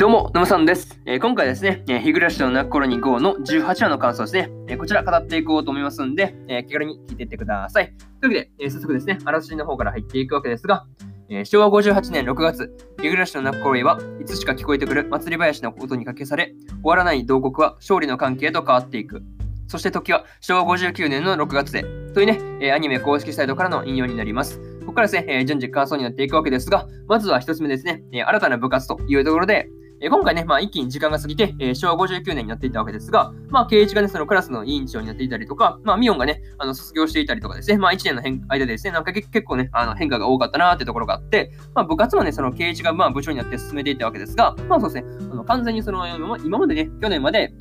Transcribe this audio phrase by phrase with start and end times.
[0.00, 0.98] どうも、のむさんです。
[1.04, 7.92] えー、今回ですね、えー、日暮らしの泣く頃に GO の18話の感想ですね、えー、こちら語っていこうと思いますんで、え気軽に聞いていってください。
[8.18, 10.86] というわけで、え早速ですね、あらすじの方から入っていくわけですが、
[11.28, 19.20] え昭和58年6月、日暮らしの泣く頃へはいつしか聞こえてくる祭り林の音にかけされ、終わらない同国は勝利の関係と変わっていく。
[19.68, 21.82] そして時は昭和59年の6月で、
[22.14, 24.60] というね、えアニメ公式サイトからの引用になります。
[24.80, 29.68] ここからですね、え順次感想になっていくわけですが、まずは一つ目ですね、え新たな部活というところで、
[30.02, 47.52] え今回ね、まあ、一気に時間が過ぎて、えー、昭和59年になっていたわけですが、まあ、圭一がね、そのクラスの委員長になっていたりとか、まあ、ミオンがね、あの卒業していたりとかですね、まあ、1年の間でですね、なんか結構ね、あの変化が多かったなーってところがあって、まあ、部活もね、その圭一がまあ部長になって進めていたわけですが、まあそうですね、あの完全にその今までね、去年まで、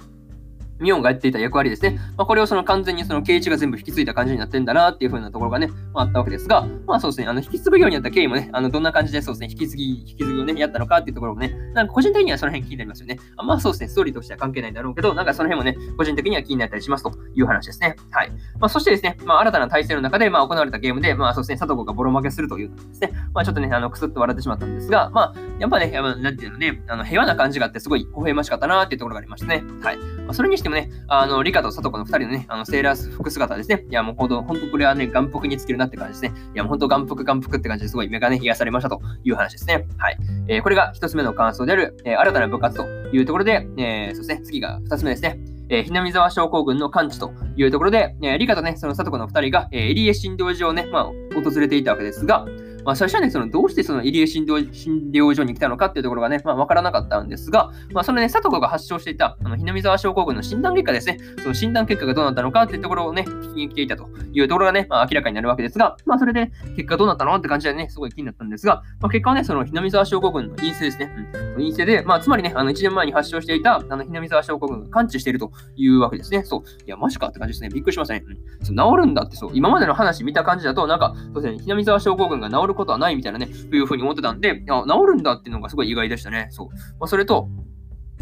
[0.79, 1.99] ミオンがやっていた役割ですね。
[2.17, 13.19] まあ、これをその完全にそのケイチが全部引き継いだ感じになってんだなっていう風なところがね、まあ、あったわけですが、まあそうですね、あの引き継ぐようになった経緯もね、あのどんな感じでそうですね、引き継ぎ、引き継ぎをね、やったのかっていうところもね、なんか個人的にはその辺気になりますよね。
[13.37, 17.95] あまあそうですね、ストーリーとしては関係ないんだろうけど、なんかその辺もね、個人的には気になったりしますという話ですね。
[18.11, 18.31] はい。
[18.59, 29.63] まあそしてですね、まあ新たな体制の中で、まあ行われたゲームで、まあそうですね、佐藤がボロ負けするというですね、まあちょっとね、あの、くすっと笑ってしまったんですが、まあ、やっぱね、やっぱなんていうのね、あの平和な感じがあって、すごい微笑ましかったなっていうところがありましたね。
[29.81, 29.97] はい。
[29.97, 33.85] まあ、それにしてもね、あの、リカとサトコの2人のね、あのセーラー服姿ですね。
[33.89, 36.41] いや、もうほんと、ほんとこれはね、眼福につけるなって感じですね。
[36.53, 39.85] いや、もうほんと眼福眼福って感じですごい目がね、癒されましたという話ですね。
[39.97, 40.17] はい。
[40.47, 45.39] えー、これが1つ目の感想である、えー、新たな部活というところで、えー、そして次が2つ目ですね。
[45.69, 51.03] えー、ひなみ沢症候群の完治というところで、えー、リカとね、その里子の2人が、えー、エリエ診療所をね、まあ、
[51.41, 52.45] 訪れていたわけですが、
[52.85, 71.11] まあ、最初はね、そのどうしてその入江診療診療所に来たのかっていうところがね、まあ、わからなかったんですが、まあ、そのね、佐藤子が発症していた、あの、ひなみ沢症候群の診断結果ですね、その診断結果がどうなったのかっていうところをね、聞きに来ていたというところがね、まあ、明らかになるわけですが、まあ、それで結果どうなったのって感じでね、すごい気になったんですが、まあ、結果はね、そのひなみ沢症候群の陰性ですね。
[71.33, 76.43] うん、陰性で、まあ、つまりね、あの、1年前に発症していた、あの、ひなみ沢症候群が完治しているというわけですね。
[76.43, 76.61] そう。
[76.85, 77.69] いや、マジかって感じですね。
[77.69, 78.23] びっくりしましたね。
[78.27, 79.51] うん、そう治るんだってそう。
[79.53, 86.47] 今までの話見た感じだと、なんか、そうですね、ひなみ沢症候群が治ることはないみたいなね、というふうに思ってたんで、あ、治るんだっていうのがすごい意外でしたね。
[86.51, 86.67] そう。
[86.99, 87.49] まあ、それと、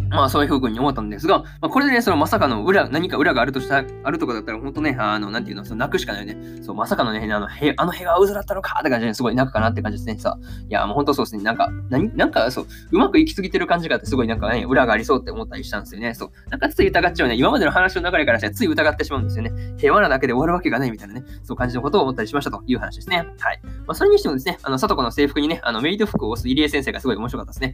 [0.10, 6.62] まあそういうふうに思ったんですが、まあ、これでね、そのまさかの裏、何か裏があるとした、あるとかだったら、本当ね、あの、なんていうの、その泣くしかないよね。
[6.64, 10.20] そう、まさかのね、あの、へあの部屋は渦だったのかって感じですごい泣くかなって感じですね。
[10.20, 10.38] さ、
[10.70, 11.44] いや、もう本当そうですね。
[11.44, 16.14] なんか、何なんか、そう、うまくいきすぎてる感じがあって、すごいなんかね、裏がありそうって思ったりしたんですよね。
[16.14, 17.36] そう、なんかつい疑っちゃうね。
[17.36, 19.52] 今までの話の流れからしてつい疑ってしまうんですよね。
[19.78, 23.18] 平和なだけで終わるわけがないみたいなね、そう感じのことを思ったりしましたという話ですね。
[23.40, 23.62] はい。
[23.88, 27.74] まあ、それにしてもですね、あの、里子の制服にね、あの、メイド服を押す入江先生がすごい面白かったで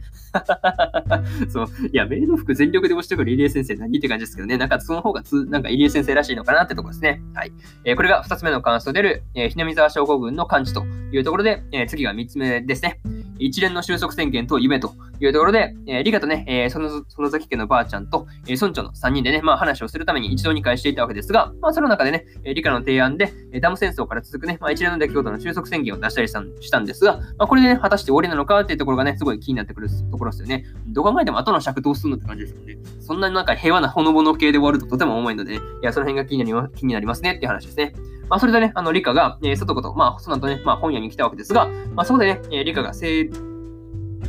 [1.40, 1.48] すね。
[1.50, 7.20] そう、いや、メイド服全力で押してくる入江先生何って感じですけどね、なんかその方がつ、なんか入江先生らしいのかなってとこですね。
[7.34, 7.52] はい。
[7.84, 13.00] えー、これが二つ目の感想出る、えー、ひなみ沢症候群の感じというところで、えー、次が三つ目ですね。
[13.46, 30.64] 一連の収束宣言と夢というところで、えー、リカとね、えー、その、その崎家のばあちゃんと、えー、村長の3人でね、まあ話をするために一堂に会していたわけですが、まあその中でね、えー、リカの提案で、えー、ダム戦争から続くね、まあ一連の出来事の収束宣言を出したりしたんですが、まあこれでね、果たして終わりなのかっていうところがね、すごい気になってくるところですよね。
[30.88, 32.78] どう考えても後の尺どうするのって感じですよね。
[33.00, 37.92] そんななんか平和なほのぼの系で終わるととても重いので、ね、いや、その辺が気になりま気になりますねっていう話ですね。
[38.28, 43.30] まあ、それでね、あの、リカが、えー、外子と、まあ、その後ね、まあ、本屋に来たわけですが、まあ、そこでね、えー、リカが聖、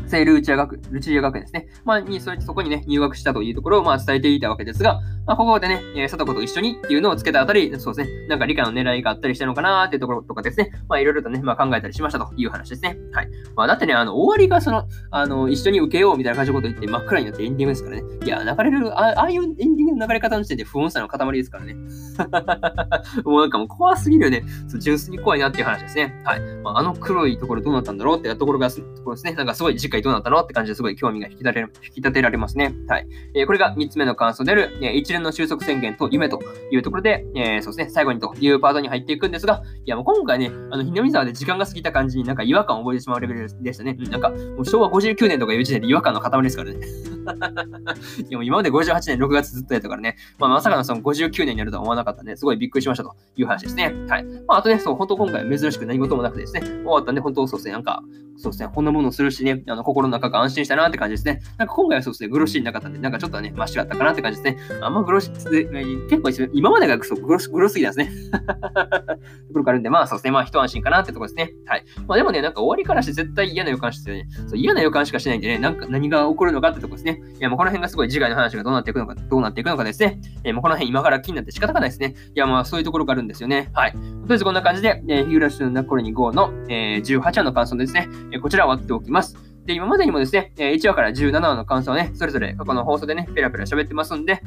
[0.07, 1.67] 聖ルーチア学、ルチア学園ですね。
[1.83, 12.97] まあ、に、そそこにね、入学したというところを、まあ、伝えていたわけですが、まあ、ここでね、えー、貞子と一緒にっていうのをつけたあたり、そうですね、なんか理科の狙いがあったりしたのかなっていうところとかですね、まあ、いろいろとね、まあ、考えたりしましたという話ですね。
[13.11, 13.29] はい。
[13.55, 18.03] まあ、だってね、あの、終わりがその、あの、一緒に受けようみたいな感じのこと言って真っ暗になってエンディングですからね。
[18.23, 21.73] いや、流れる、ああいうエンディングの流れ方の時点で不穏さの塊ですからね。
[23.25, 24.43] もうなんかもう怖すぎるよね。
[24.67, 26.13] そう純粋に怖いなっていう話ですね。
[26.23, 26.41] はい。
[26.63, 29.33] まあ、あの黒いところどうなったんだろうってところが、ところですね。
[29.33, 32.75] なんかすごい次回どうなったのって感じですごい興味が引き立て引き立てられますね。
[32.87, 33.07] はい。
[33.33, 36.39] えー、これが3つ目の感想である、えー、一連の収束宣言と夢と
[36.71, 43.93] いうところで、えー、そうですね、最後にというパートに入っていくんですが、いやもう今回ね、あの、日の見沢で時間が過ぎた感じになんか違和感を覚えてしまうレベルでしたね。
[43.93, 47.14] なんか、もう昭和59年とかいう時点で違和感の塊ですからね。
[48.29, 53.93] 今まで58年6月ずっとやったからね、まあ、まさかのその59年になるとは思わなかったんで、すごいびっくりしましたという話ですね。
[54.07, 54.23] はい。
[54.47, 58.03] まあ、あとね、そう、本当今回は珍しく何事もなくてですね、終わったんで、本当そうですね、なんか、
[58.37, 61.41] そうですね、こんなものするしね、あの心の中が安心したなって感じですね。
[61.57, 64.79] なんか今回はそうですね、グロシーンなかったんで、なんかちょっとね、マシだったかなって感じですね。
[64.81, 68.31] あんまグロシー、結構今までがそうグログロすぎなんですね。
[68.35, 71.53] ところがあるんで、まあそうですね、まあ一安心かなってとこですね。
[71.65, 71.85] はい。
[72.07, 77.14] まあでもね、なんか終わりからして絶対嫌な予感してね、そう嫌な予感しかしないんでね、なんか何が起こるのかってとこですね。
[77.15, 80.19] いや、もうこの辺がすごい次回の話がどうなっていくのか、どうなっていくのかですね。
[80.43, 82.15] えー、もうこの辺今から気になって仕方がないですね。
[82.35, 83.69] いや、まあそういうところがあるんですよね。
[83.73, 83.91] はい。
[83.91, 88.07] とりあえずこんな感じで、えー、日暮らしのなころに5の、えー、18話の感想ですね。
[88.31, 89.35] えー、こちら終わっておきます。
[89.65, 94.41] で、今までにもですね、1話から17話の感想をね、それぞれ過去の放送でね、ペラペラ喋ってますんで、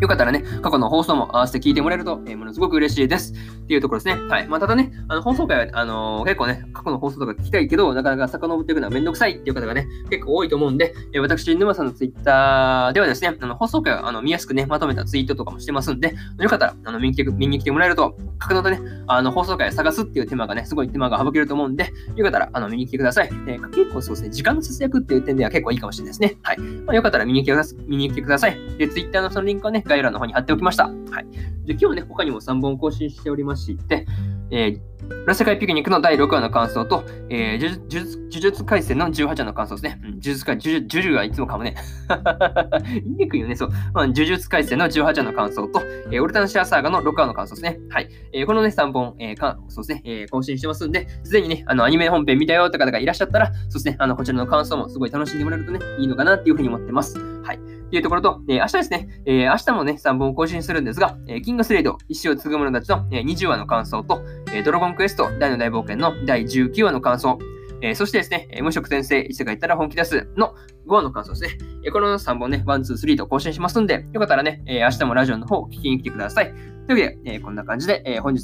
[0.00, 3.32] よかったらね、過去の放送も合わせて聞いてもらえると、えー、ものすごく嬉しいです。
[3.32, 4.22] っていうところですね。
[4.28, 4.48] はい。
[4.48, 23.30] まあ、ただね、あの、放送回は、あのー、結構ね、過去の放送とか聞きたいけど、なかなか遡っていくのはめんどくさいっていう方がね、結構多いと思うんで、えー、私、沼さんのツイッターではですね、あの、放送回は、あの、見やすくね、まとめたツイートとかもしてますんで、よかったら、あの、見に来て、見に来てもらえると、書くのとね、あの、放送回を探すっていう手間がね、すごい手間が省けると思うんで、よかったら、あの、見に来てください。
[23.46, 26.38] えー、結構そうですね、時間の節約っていう点では結構いいかもしれないですね。
[26.42, 26.58] はい。
[26.58, 27.78] まあ、よかったら見に来てください。
[27.86, 28.56] 見に来てください。
[28.78, 30.68] で、ツイッターのそのリンクはね、概要欄の方に貼っておきます。
[30.68, 30.84] ました。
[30.84, 31.26] はい。
[31.64, 34.06] で、今日はね、他にも3本更新しておりまして、
[34.50, 40.00] えー、裏世界ピクニックの第6話の感想と、えー、呪術呪術廻戦の18話の感想ですね。
[40.02, 41.76] うん、呪術廻戦、呪術はいつも噛むね。
[42.84, 43.70] 言いにくいよね、そう。
[43.92, 47.78] まあ、呪術廻戦の18話の感想と、えー、オルタンシアサーガの6話の感想ですね。
[47.90, 48.08] はい。
[48.32, 57.18] えー、このね、3本、えー、かそうですね、えー、更新してますんで、すでにね、あの、アニメ本編見たよって方がいらっしゃったら、そうですね、あの、こちらの感想もすごい楽しんでもらえるとね、いいのかなっていうふうに思ってます。
[57.42, 57.58] はい。
[57.90, 64.20] というところと、えー、明日ですね、えー、明日もね、3本更新するんですが、えー、キングスレイド、石を継ぐ者たちの、えー、20話の感想と、
[64.52, 67.38] えー、ドラゴンンクエスト、大の大冒険の第19話の感想、
[67.80, 70.54] えー、そしてですね、無職転生、異世界行ったら本気出すの
[70.86, 71.58] 5話の感想ですね。
[71.84, 76.52] え、この3本ね、1、2、3と更新しますんで、よかったらね、えー、明日もラジオの方聞きに来てください。
[76.86, 78.42] というわけで、え、こんな感じで、え、本日、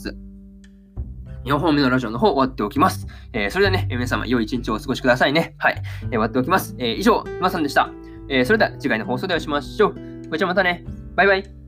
[1.44, 3.06] 4本目のラジオの方終わっておきます。
[3.32, 5.55] え、それではね、皆様良い一日をお過ごしくださいね。
[5.58, 5.82] はい。
[6.02, 6.75] えー、終わっておきます。
[6.79, 7.91] え、以上、沼さんでした。
[8.29, 9.94] え、それでは次回の放送でお会いしましょう。
[10.31, 10.85] こちらまたね。
[11.17, 11.64] バイバイ。